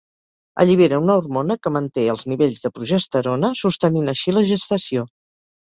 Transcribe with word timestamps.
Allibera 0.63 1.01
una 1.01 1.17
hormona 1.21 1.57
que 1.67 1.73
manté 1.75 2.07
els 2.15 2.25
nivells 2.33 2.63
de 2.65 2.73
progesterona, 2.79 3.55
sostenint 3.63 4.11
així 4.15 4.37
la 4.39 4.47
gestació. 4.55 5.07